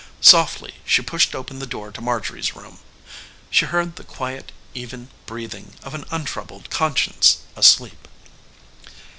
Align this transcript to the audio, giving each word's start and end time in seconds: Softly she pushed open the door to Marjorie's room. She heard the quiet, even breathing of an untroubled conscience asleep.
Softly 0.19 0.77
she 0.83 1.03
pushed 1.03 1.35
open 1.35 1.59
the 1.59 1.67
door 1.67 1.91
to 1.91 2.01
Marjorie's 2.01 2.55
room. 2.55 2.79
She 3.51 3.67
heard 3.67 3.97
the 3.97 4.03
quiet, 4.03 4.51
even 4.73 5.09
breathing 5.27 5.75
of 5.83 5.93
an 5.93 6.05
untroubled 6.09 6.71
conscience 6.71 7.37
asleep. 7.55 8.07